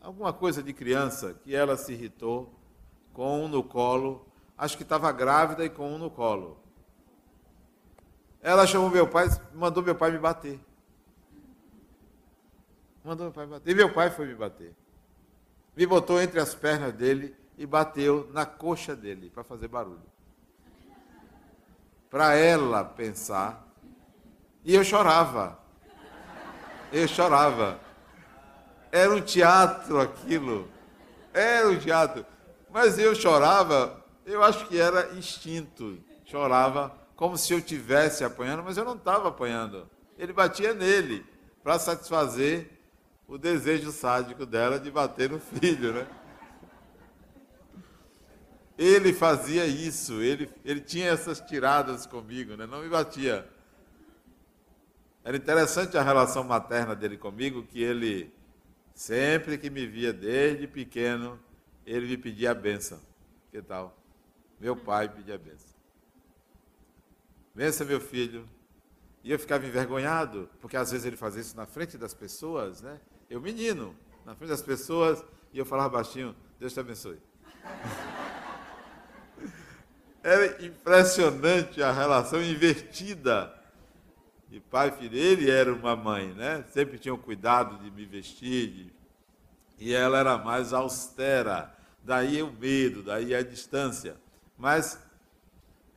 [0.00, 2.54] alguma coisa de criança, que ela se irritou
[3.12, 4.24] com um no colo,
[4.56, 6.56] acho que estava grávida e com um no colo.
[8.40, 10.60] Ela chamou meu pai, mandou meu pai me bater.
[13.04, 13.70] Mandou meu pai me bater.
[13.72, 14.72] E meu pai foi me bater
[15.78, 20.02] me botou entre as pernas dele e bateu na coxa dele para fazer barulho.
[22.10, 23.64] Para ela pensar.
[24.64, 25.56] E eu chorava.
[26.92, 27.78] Eu chorava.
[28.90, 30.68] Era um teatro aquilo.
[31.32, 32.24] Era um teatro.
[32.70, 35.98] Mas eu chorava, eu acho que era instinto.
[36.24, 39.88] Chorava como se eu tivesse apanhando, mas eu não estava apanhando.
[40.18, 41.24] Ele batia nele
[41.62, 42.70] para satisfazer
[43.26, 46.06] o desejo sádico dela de bater no filho, né?
[48.78, 52.64] Ele fazia isso, ele, ele tinha essas tiradas comigo, né?
[52.64, 53.44] não me batia.
[55.28, 58.32] Era interessante a relação materna dele comigo, que ele,
[58.94, 61.38] sempre que me via desde pequeno,
[61.84, 62.98] ele me pedia a benção.
[63.50, 63.94] Que tal?
[64.58, 65.76] Meu pai pedia a benção.
[67.54, 68.48] Benção, meu filho.
[69.22, 72.98] E eu ficava envergonhado, porque às vezes ele fazia isso na frente das pessoas, né?
[73.28, 77.20] Eu, menino, na frente das pessoas, e eu falava baixinho: Deus te abençoe.
[80.24, 83.57] Era impressionante a relação invertida
[84.48, 85.16] de pai e filho.
[85.16, 86.64] Ele era uma mãe, né?
[86.68, 88.92] Sempre tinha o cuidado de me vestir, de...
[89.78, 91.74] e ela era mais austera.
[92.02, 94.16] Daí o medo, daí a distância.
[94.56, 94.98] Mas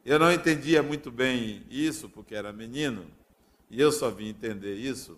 [0.06, 3.06] eu não entendia muito bem isso, porque era menino,
[3.70, 5.18] e eu só vim entender isso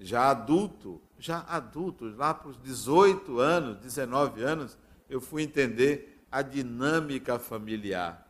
[0.00, 4.78] já adulto, já adulto, lá para os 18 anos, 19 anos,
[5.08, 8.26] eu fui entender a dinâmica familiar.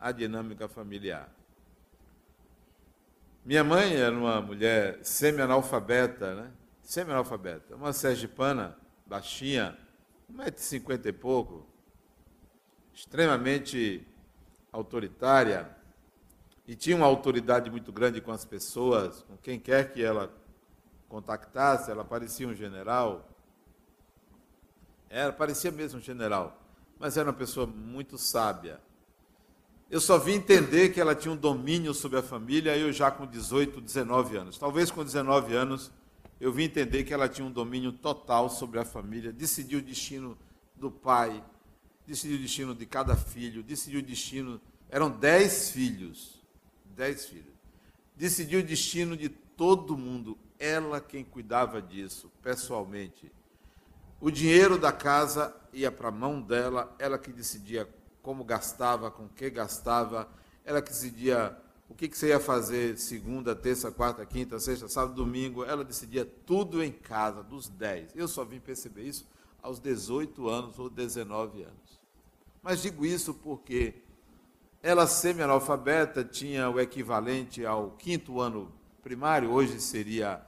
[0.00, 1.30] A dinâmica familiar.
[3.44, 6.52] Minha mãe era uma mulher semi-analfabeta, né?
[6.80, 7.74] Semi-analfabeta.
[7.74, 9.76] Uma sergipana, baixinha,
[10.32, 11.66] 1,50m e pouco,
[12.94, 14.06] extremamente
[14.70, 15.76] autoritária,
[16.68, 20.32] e tinha uma autoridade muito grande com as pessoas, com quem quer que ela
[21.08, 23.28] contactasse, ela parecia um general.
[25.10, 26.62] Era, parecia mesmo um general,
[26.96, 28.80] mas era uma pessoa muito sábia.
[29.92, 33.26] Eu só vim entender que ela tinha um domínio sobre a família, eu já com
[33.26, 34.56] 18, 19 anos.
[34.56, 35.92] Talvez com 19 anos
[36.40, 40.38] eu vim entender que ela tinha um domínio total sobre a família, decidiu o destino
[40.74, 41.44] do pai,
[42.06, 44.58] decidiu o destino de cada filho, decidiu o destino.
[44.88, 46.42] Eram dez filhos,
[46.96, 47.52] dez filhos.
[48.16, 50.38] Decidiu o destino de todo mundo.
[50.58, 53.30] Ela quem cuidava disso, pessoalmente.
[54.22, 57.86] O dinheiro da casa ia para a mão dela, ela que decidia
[58.22, 60.28] como gastava, com que gastava,
[60.64, 61.56] ela que decidia
[61.88, 65.62] o que, que você ia fazer segunda, terça, quarta, quinta, sexta, sábado, domingo.
[65.62, 68.16] Ela decidia tudo em casa, dos 10.
[68.16, 69.28] Eu só vim perceber isso
[69.62, 72.00] aos 18 anos ou 19 anos.
[72.62, 73.94] Mas digo isso porque
[74.82, 80.44] ela, semi-analfabeta, tinha o equivalente ao quinto ano primário, hoje seria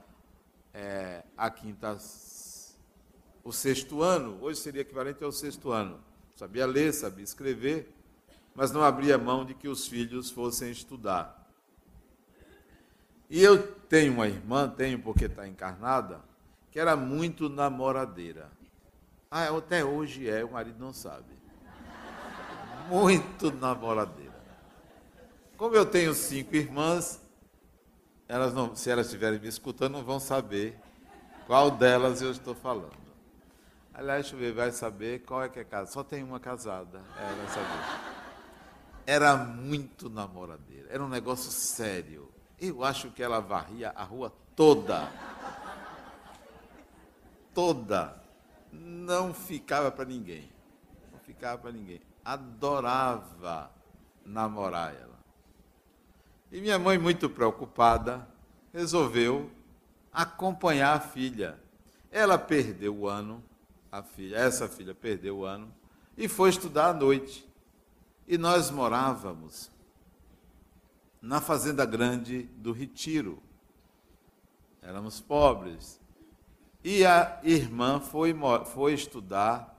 [0.73, 1.97] é, a quinta,
[3.43, 5.99] o sexto ano, hoje seria equivalente ao sexto ano.
[6.35, 7.95] Sabia ler, sabia escrever,
[8.53, 11.49] mas não abria mão de que os filhos fossem estudar.
[13.29, 16.21] E eu tenho uma irmã, tenho porque está encarnada,
[16.71, 18.51] que era muito namoradeira.
[19.31, 21.33] Ah, até hoje é, o marido não sabe.
[22.89, 24.35] Muito namoradeira.
[25.55, 27.21] Como eu tenho cinco irmãs,
[28.27, 30.77] elas não, se elas estiverem me escutando, não vão saber
[31.47, 33.04] qual delas eu estou falando.
[33.95, 35.91] Aliás, deixa eu ver, vai saber qual é que é casada.
[35.91, 37.01] Só tem uma casada.
[37.17, 38.15] É, vai saber
[39.05, 42.31] era muito namoradeira, era um negócio sério.
[42.59, 45.07] Eu acho que ela varria a rua toda.
[47.53, 48.21] Toda.
[48.71, 50.49] Não ficava para ninguém.
[51.11, 52.01] Não ficava para ninguém.
[52.23, 53.71] Adorava
[54.25, 55.19] namorar ela.
[56.51, 58.27] E minha mãe, muito preocupada,
[58.73, 59.51] resolveu
[60.11, 61.59] acompanhar a filha.
[62.09, 63.43] Ela perdeu o ano,
[63.95, 65.73] a filha, essa filha perdeu o ano,
[66.17, 67.47] e foi estudar à noite.
[68.27, 69.71] E nós morávamos
[71.21, 73.41] na Fazenda Grande do Retiro.
[74.81, 75.97] Éramos pobres.
[76.83, 79.73] E a irmã foi, foi estudar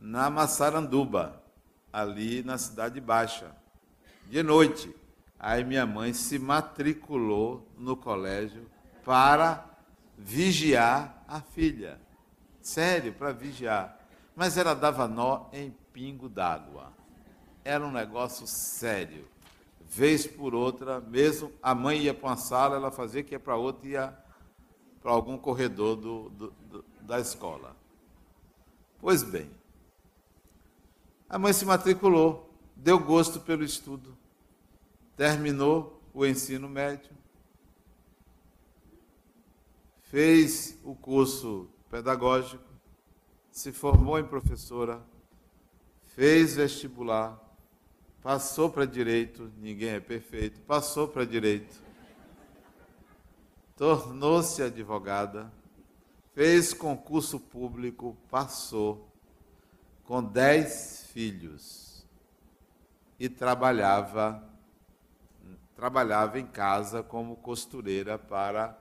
[0.00, 1.42] na Massaranduba,
[1.92, 3.50] ali na Cidade Baixa,
[4.26, 4.94] de noite.
[5.36, 8.70] Aí minha mãe se matriculou no colégio
[9.04, 9.66] para
[10.16, 12.00] vigiar a filha.
[12.70, 13.98] Sério, para vigiar.
[14.36, 17.00] Mas ela dava nó em pingo d'água
[17.64, 19.28] era um negócio sério.
[19.80, 23.56] Vez por outra, mesmo a mãe ia para uma sala, ela fazia que ia para
[23.56, 24.16] outra e ia
[25.02, 27.76] para algum corredor do, do, do, da escola.
[28.98, 29.50] Pois bem,
[31.28, 34.16] a mãe se matriculou, deu gosto pelo estudo,
[35.16, 37.10] terminou o ensino médio,
[40.02, 42.64] fez o curso pedagógico,
[43.50, 45.02] se formou em professora,
[46.04, 47.50] fez vestibular,
[48.22, 51.74] Passou para direito, ninguém é perfeito, passou para direito.
[53.74, 55.50] Tornou-se advogada,
[56.34, 59.10] fez concurso público, passou,
[60.04, 62.06] com dez filhos.
[63.18, 64.46] E trabalhava,
[65.74, 68.78] trabalhava em casa como costureira para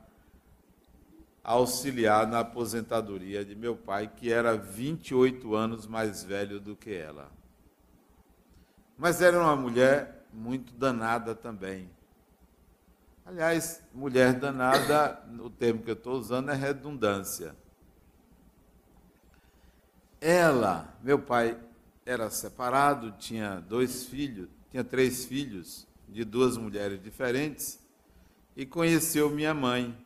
[1.49, 7.31] auxiliar na aposentadoria de meu pai, que era 28 anos mais velho do que ela.
[8.95, 11.89] Mas era uma mulher muito danada também.
[13.25, 17.55] Aliás, mulher danada, o termo que eu estou usando é redundância.
[20.21, 21.57] Ela, meu pai
[22.05, 27.79] era separado, tinha dois filhos, tinha três filhos de duas mulheres diferentes
[28.55, 29.97] e conheceu minha mãe.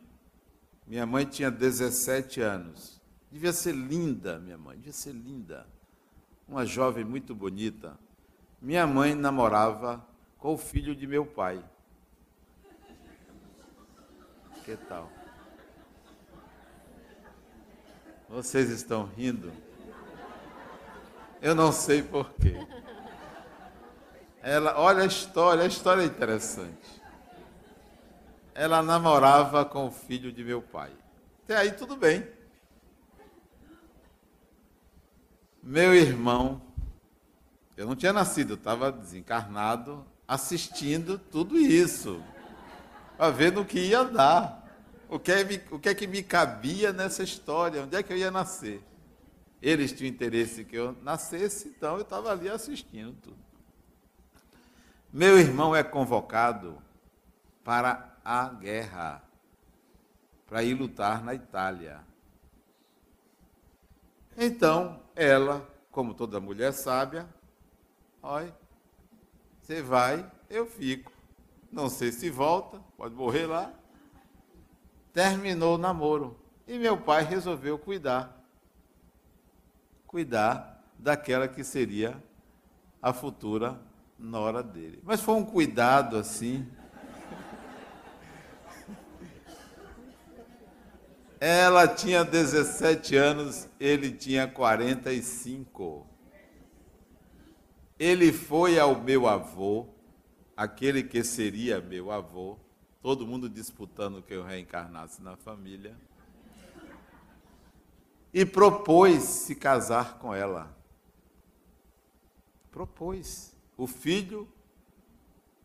[0.86, 3.00] Minha mãe tinha 17 anos.
[3.30, 5.66] Devia ser linda, minha mãe, devia ser linda.
[6.46, 7.98] Uma jovem muito bonita.
[8.60, 10.06] Minha mãe namorava
[10.38, 11.64] com o filho de meu pai.
[14.64, 15.10] Que tal?
[18.28, 19.52] Vocês estão rindo?
[21.40, 22.56] Eu não sei porquê.
[24.42, 27.02] Ela, olha a história, a história é interessante.
[28.54, 30.92] Ela namorava com o filho de meu pai.
[31.42, 32.26] Até aí tudo bem.
[35.62, 36.62] Meu irmão
[37.76, 42.22] Eu não tinha nascido, eu estava desencarnado, assistindo tudo isso,
[43.16, 44.62] para ver no que ia dar.
[45.08, 45.42] O que, é,
[45.72, 47.82] o que é que me cabia nessa história?
[47.82, 48.80] Onde é que eu ia nascer?
[49.60, 53.36] Eles tinham interesse que eu nascesse, então eu estava ali assistindo tudo.
[55.12, 56.78] Meu irmão é convocado
[57.64, 59.22] para a guerra,
[60.46, 62.00] para ir lutar na Itália.
[64.36, 67.28] Então, ela, como toda mulher sábia,
[68.22, 68.54] olha,
[69.60, 71.12] você vai, eu fico.
[71.70, 73.72] Não sei se volta, pode morrer lá.
[75.12, 76.38] Terminou o namoro.
[76.66, 78.42] E meu pai resolveu cuidar.
[80.06, 82.22] Cuidar daquela que seria
[83.02, 83.80] a futura
[84.18, 85.00] nora dele.
[85.02, 86.66] Mas foi um cuidado assim.
[91.46, 96.06] Ela tinha 17 anos, ele tinha 45.
[97.98, 99.86] Ele foi ao meu avô,
[100.56, 102.56] aquele que seria meu avô,
[103.02, 105.94] todo mundo disputando que eu reencarnasse na família,
[108.32, 110.74] e propôs se casar com ela.
[112.70, 113.54] Propôs.
[113.76, 114.48] O filho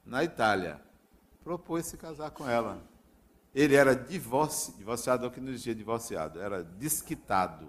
[0.05, 0.81] na Itália
[1.41, 2.83] propôs se casar com ela.
[3.53, 7.67] Ele era divorci, divorciado, não que não existia divorciado, era desquitado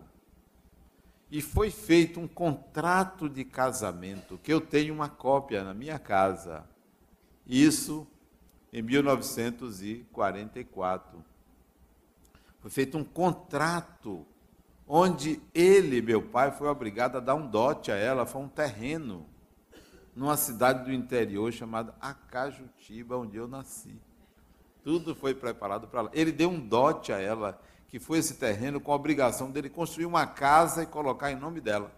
[1.31, 6.65] e foi feito um contrato de casamento, que eu tenho uma cópia na minha casa.
[7.47, 8.05] Isso
[8.73, 11.25] em 1944.
[12.59, 14.27] Foi feito um contrato
[14.87, 19.25] onde ele, meu pai, foi obrigado a dar um dote a ela, foi um terreno
[20.17, 23.97] numa cidade do interior chamada Acajutiba, onde eu nasci.
[24.91, 26.11] Tudo foi preparado para ela.
[26.13, 30.05] Ele deu um dote a ela que foi esse terreno com a obrigação dele construir
[30.05, 31.97] uma casa e colocar em nome dela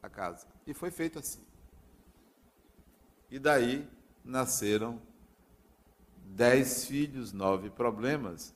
[0.00, 0.46] a casa.
[0.64, 1.44] E foi feito assim.
[3.28, 3.84] E daí
[4.24, 5.02] nasceram
[6.24, 8.54] dez filhos, nove problemas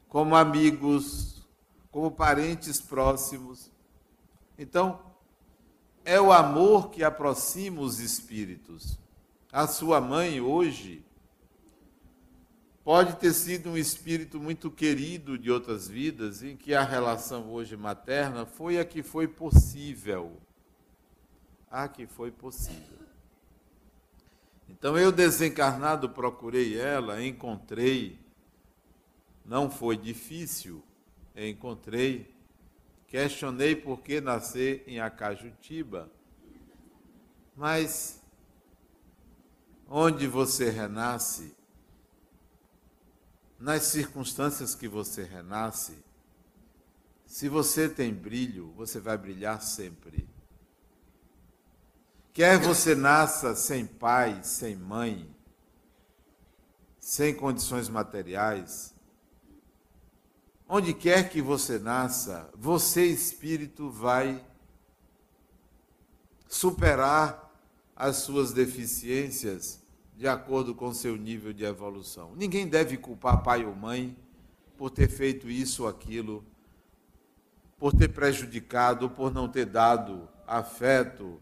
[0.08, 1.46] como amigos,
[1.90, 3.70] como parentes próximos.
[4.58, 5.00] Então,
[6.04, 8.98] é o amor que aproxima os espíritos.
[9.52, 11.04] A sua mãe hoje
[12.82, 17.76] pode ter sido um espírito muito querido de outras vidas, em que a relação hoje
[17.76, 20.40] materna foi a que foi possível.
[21.70, 22.98] A que foi possível.
[24.66, 28.18] Então eu desencarnado procurei ela, encontrei.
[29.48, 30.84] Não foi difícil,
[31.34, 32.36] encontrei,
[33.06, 36.12] questionei por que nascer em Acajutiba,
[37.56, 38.20] mas
[39.88, 41.56] onde você renasce,
[43.58, 45.96] nas circunstâncias que você renasce,
[47.24, 50.28] se você tem brilho, você vai brilhar sempre.
[52.34, 55.34] Quer você nasça sem pai, sem mãe,
[57.00, 58.94] sem condições materiais,
[60.68, 64.44] Onde quer que você nasça, você, espírito, vai
[66.46, 67.50] superar
[67.96, 69.82] as suas deficiências
[70.14, 72.32] de acordo com seu nível de evolução.
[72.36, 74.14] Ninguém deve culpar pai ou mãe
[74.76, 76.44] por ter feito isso ou aquilo,
[77.78, 81.40] por ter prejudicado, por não ter dado afeto,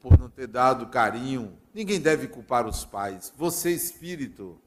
[0.00, 1.58] por não ter dado carinho.
[1.74, 3.32] Ninguém deve culpar os pais.
[3.36, 4.58] Você, espírito,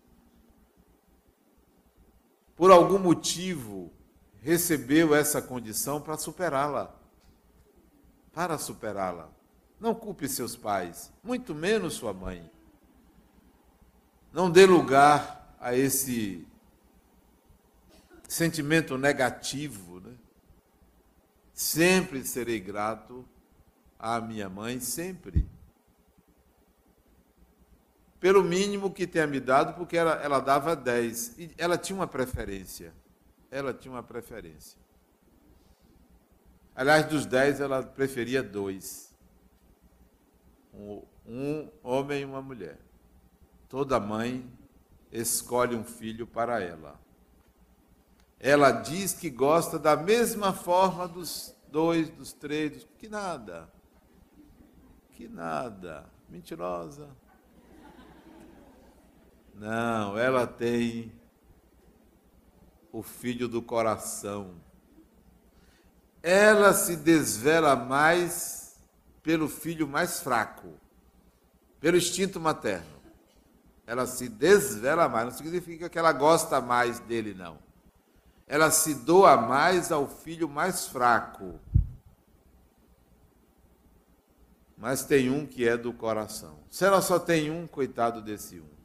[2.62, 3.92] por algum motivo,
[4.40, 6.96] recebeu essa condição para superá-la.
[8.32, 9.32] Para superá-la.
[9.80, 12.48] Não culpe seus pais, muito menos sua mãe.
[14.32, 16.48] Não dê lugar a esse
[18.28, 20.00] sentimento negativo.
[20.00, 20.14] Né?
[21.56, 23.26] Sempre serei grato
[23.98, 25.50] à minha mãe, sempre.
[28.22, 31.40] Pelo mínimo que tenha me dado, porque ela, ela dava 10.
[31.40, 32.94] E ela tinha uma preferência.
[33.50, 34.80] Ela tinha uma preferência.
[36.76, 39.12] Aliás, dos 10, ela preferia dois:
[40.72, 42.78] um, um homem e uma mulher.
[43.68, 44.48] Toda mãe
[45.12, 47.00] escolhe um filho para ela.
[48.40, 52.88] Ela diz que gosta da mesma forma dos dois, dos três, dos...
[53.00, 53.68] que nada.
[55.12, 56.08] Que nada.
[56.30, 57.10] Mentirosa.
[59.62, 61.12] Não, ela tem
[62.92, 64.56] o filho do coração.
[66.22, 68.76] Ela se desvela mais
[69.22, 70.74] pelo filho mais fraco,
[71.80, 73.02] pelo instinto materno
[73.92, 75.26] ela se desvela mais.
[75.26, 77.60] Não significa que ela gosta mais dele, não.
[78.48, 81.60] Ela se doa mais ao filho mais fraco.
[84.78, 86.58] Mas tem um que é do coração.
[86.70, 88.81] Se ela só tem um, coitado desse um.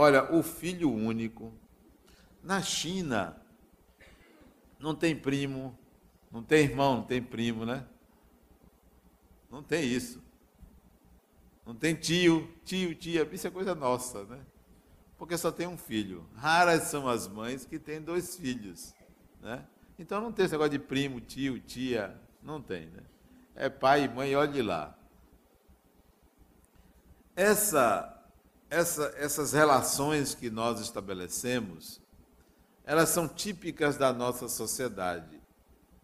[0.00, 1.52] Olha, o filho único.
[2.40, 3.36] Na China,
[4.78, 5.76] não tem primo,
[6.30, 7.84] não tem irmão, não tem primo, né?
[9.50, 10.22] Não tem isso.
[11.66, 14.38] Não tem tio, tio, tia, isso é coisa nossa, né?
[15.18, 16.24] Porque só tem um filho.
[16.36, 18.94] Raras são as mães que têm dois filhos,
[19.42, 19.66] né?
[19.98, 23.02] Então não tem esse negócio de primo, tio, tia, não tem, né?
[23.52, 24.96] É pai e mãe, olhe lá.
[27.34, 28.17] Essa,
[28.70, 32.00] essa, essas relações que nós estabelecemos,
[32.84, 35.40] elas são típicas da nossa sociedade.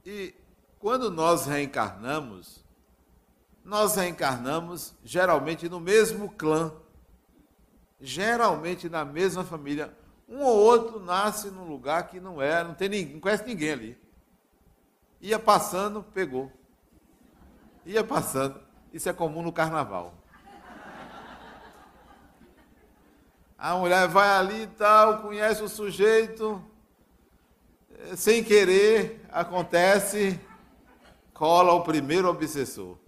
[0.05, 0.35] E
[0.79, 2.65] quando nós reencarnamos,
[3.65, 6.73] nós reencarnamos geralmente no mesmo clã,
[8.01, 9.97] geralmente na mesma família.
[10.29, 13.73] Um ou outro nasce num lugar que não é, não tem ninguém, não conhece ninguém
[13.73, 13.99] ali.
[15.21, 16.53] Ia passando, pegou.
[17.87, 18.61] Ia passando.
[18.93, 20.15] Isso é comum no carnaval.
[23.65, 26.62] A mulher vai ali e tal, conhece o sujeito,
[27.99, 30.39] eh, sem querer, acontece,
[31.33, 32.99] cola o primeiro obsessor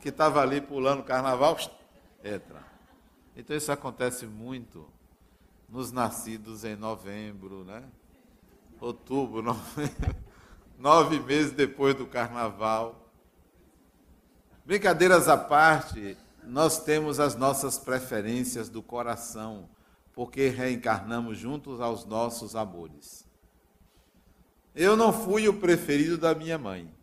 [0.00, 1.56] que estava ali pulando carnaval,
[2.24, 2.60] entra.
[3.36, 4.84] Então isso acontece muito
[5.68, 7.84] nos nascidos em novembro, né?
[8.80, 10.16] Outubro, novembro,
[10.76, 13.08] nove meses depois do carnaval.
[14.64, 19.68] Brincadeiras à parte, nós temos as nossas preferências do coração,
[20.12, 23.26] porque reencarnamos juntos aos nossos amores.
[24.74, 26.94] Eu não fui o preferido da minha mãe.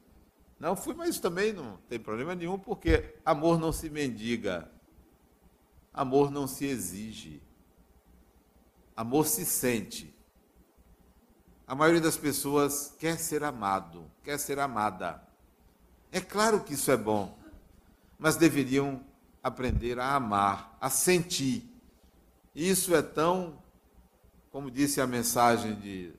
[0.59, 4.71] Não fui, mas também não tem problema nenhum, porque amor não se mendiga,
[5.93, 7.41] amor não se exige,
[8.95, 10.15] amor se sente.
[11.67, 15.21] A maioria das pessoas quer ser amado, quer ser amada.
[16.11, 17.37] É claro que isso é bom,
[18.17, 19.03] mas deveriam
[19.43, 21.69] aprender a amar, a sentir.
[22.55, 23.61] Isso é tão,
[24.49, 26.13] como disse a mensagem de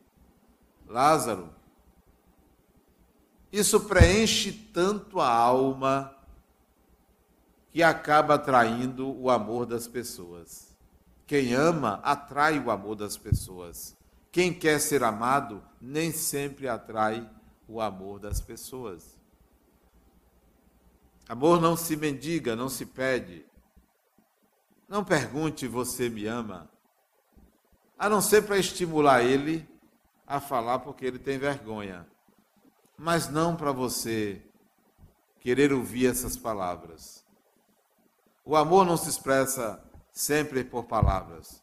[0.87, 1.49] Lázaro,
[3.51, 6.15] isso preenche tanto a alma
[7.71, 10.77] que acaba atraindo o amor das pessoas.
[11.27, 13.97] Quem ama atrai o amor das pessoas.
[14.31, 17.29] Quem quer ser amado nem sempre atrai
[17.67, 19.14] o amor das pessoas.
[21.29, 23.45] Amor não se mendiga, não se pede.
[24.89, 26.71] Não pergunte você me ama,
[27.99, 29.67] a não ser para estimular ele
[30.27, 32.07] a falar porque ele tem vergonha
[32.97, 34.43] mas não para você
[35.41, 37.25] querer ouvir essas palavras.
[38.45, 41.63] O amor não se expressa sempre por palavras,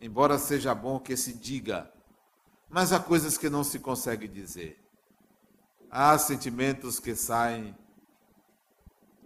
[0.00, 1.90] embora seja bom que se diga,
[2.68, 4.78] mas há coisas que não se consegue dizer.
[5.90, 7.74] Há sentimentos que saem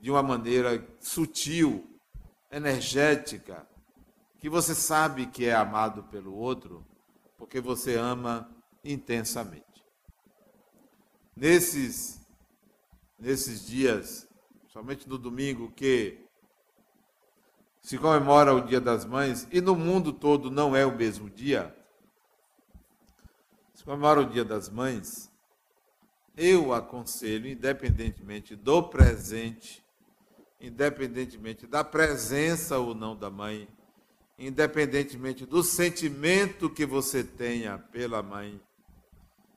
[0.03, 1.88] de uma maneira sutil,
[2.50, 3.64] energética,
[4.40, 6.84] que você sabe que é amado pelo outro,
[7.38, 8.50] porque você ama
[8.84, 9.64] intensamente.
[11.36, 12.20] Nesses,
[13.16, 14.28] nesses dias,
[14.66, 16.26] somente no domingo, que
[17.80, 21.72] se comemora o Dia das Mães e no mundo todo não é o mesmo dia,
[23.72, 25.32] se comemora o Dia das Mães,
[26.36, 29.82] eu aconselho, independentemente do presente,
[30.63, 33.69] independentemente da presença ou não da mãe,
[34.39, 38.61] independentemente do sentimento que você tenha pela mãe,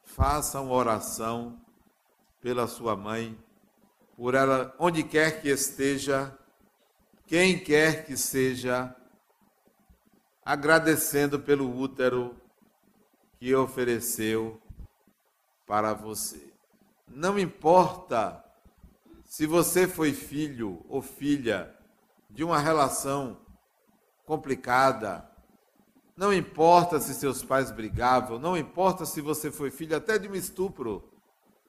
[0.03, 1.61] faça uma oração
[2.41, 3.37] pela sua mãe,
[4.17, 6.35] por ela, onde quer que esteja,
[7.27, 8.95] quem quer que seja,
[10.43, 12.35] agradecendo pelo útero
[13.39, 14.61] que ofereceu
[15.65, 16.53] para você.
[17.07, 18.44] Não importa
[19.35, 21.77] se você foi filho ou filha
[22.29, 23.37] de uma relação
[24.25, 25.29] complicada,
[26.15, 30.35] não importa se seus pais brigavam, não importa se você foi filho até de um
[30.35, 31.11] estupro,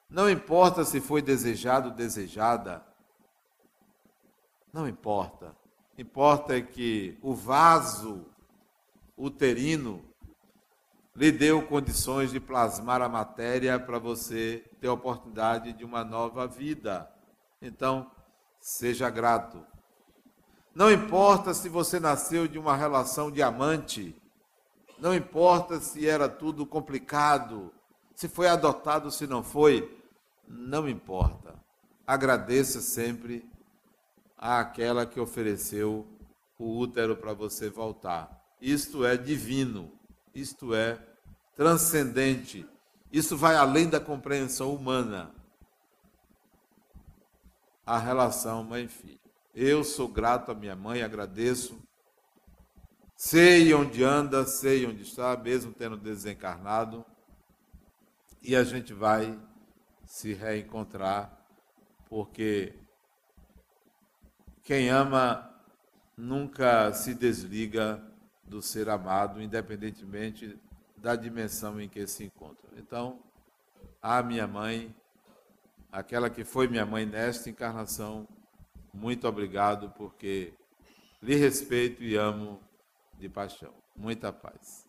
[0.09, 2.87] não importa se foi desejado ou desejada,
[4.71, 5.53] não importa.
[5.97, 8.27] Importa é que o vaso
[9.17, 10.05] uterino
[11.13, 16.47] lhe deu condições de plasmar a matéria para você ter a oportunidade de uma nova
[16.47, 17.13] vida.
[17.61, 18.11] Então,
[18.59, 19.65] seja grato.
[20.75, 24.15] Não importa se você nasceu de uma relação de amante,
[24.99, 27.73] não importa se era tudo complicado,
[28.15, 29.99] se foi adotado, se não foi,
[30.47, 31.55] não importa.
[32.05, 33.49] Agradeça sempre
[34.37, 36.07] àquela que ofereceu
[36.59, 38.43] o útero para você voltar.
[38.61, 39.91] Isto é divino,
[40.33, 40.99] isto é
[41.55, 42.67] transcendente,
[43.11, 45.33] isso vai além da compreensão humana.
[47.87, 49.17] A relação mãe-filho.
[49.55, 51.81] Eu sou grato à minha mãe, agradeço.
[53.15, 57.05] Sei onde anda, sei onde está, mesmo tendo desencarnado.
[58.41, 59.39] E a gente vai
[60.05, 61.31] se reencontrar,
[62.09, 62.75] porque
[64.65, 65.49] quem ama
[66.17, 68.03] nunca se desliga
[68.43, 70.59] do ser amado, independentemente
[70.97, 72.69] da dimensão em que se encontra.
[72.75, 73.23] Então,
[74.01, 74.93] a minha mãe,
[75.91, 78.27] aquela que foi minha mãe nesta encarnação,
[78.93, 80.53] muito obrigado, porque
[81.21, 82.59] lhe respeito e amo
[83.17, 83.73] de paixão.
[83.95, 84.86] Muita paz.